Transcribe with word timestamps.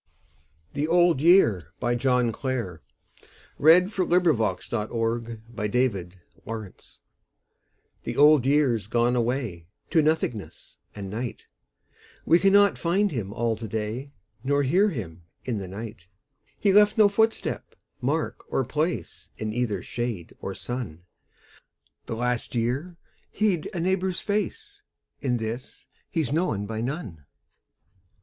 aters, 0.73 0.87
To 0.87 0.87
the 0.87 0.87
miller 0.87 1.13
himsel', 1.13 2.17
and 2.17 2.35
his 2.35 2.41
three 3.95 4.29
bonny 4.33 4.59
daughters. 4.79 4.79
The 4.81 4.87
Old 4.95 5.23
Year 5.75 6.75
The 8.03 8.17
Old 8.17 8.45
Year's 8.47 8.87
gone 8.87 9.15
away 9.15 9.67
To 9.91 10.01
nothingness 10.01 10.79
and 10.95 11.11
night: 11.11 11.45
We 12.25 12.39
cannot 12.39 12.79
find 12.79 13.11
him 13.11 13.31
all 13.31 13.55
the 13.55 13.67
day 13.67 14.11
Nor 14.43 14.63
hear 14.63 14.89
him 14.89 15.21
in 15.45 15.59
the 15.59 15.67
night: 15.67 16.07
He 16.59 16.73
left 16.73 16.97
no 16.97 17.07
footstep, 17.07 17.75
mark 18.01 18.43
or 18.51 18.65
place 18.65 19.29
In 19.37 19.53
either 19.53 19.83
shade 19.83 20.33
or 20.39 20.55
sun: 20.55 21.03
The 22.07 22.15
last 22.15 22.55
year 22.55 22.97
he'd 23.29 23.69
a 23.71 23.79
neighbour's 23.79 24.19
face, 24.19 24.81
In 25.19 25.37
this 25.37 25.85
he's 26.09 26.33
known 26.33 26.65
by 26.65 26.81
none. 26.81 27.23